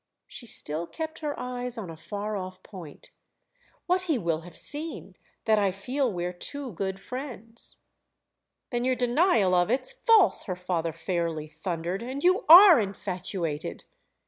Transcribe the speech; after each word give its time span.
She 0.25 0.47
still 0.47 0.87
kept 0.87 1.19
her 1.19 1.39
eyes 1.39 1.77
on 1.77 1.91
a 1.91 1.95
far 1.95 2.35
off 2.35 2.63
point. 2.63 3.11
"What 3.85 4.01
he 4.09 4.17
will 4.17 4.41
have 4.41 4.57
seen—that 4.57 5.59
I 5.59 5.69
feel 5.69 6.11
we're 6.11 6.33
too 6.33 6.71
good 6.71 6.99
friends." 6.99 7.77
"Then 8.71 8.83
your 8.83 8.95
denial 8.95 9.53
of 9.53 9.69
it's 9.69 9.93
false," 9.93 10.45
her 10.45 10.55
father 10.55 10.91
fairly 10.91 11.45
thundered—"and 11.45 12.23
you 12.23 12.45
are 12.49 12.79
infatuated?" 12.79 13.83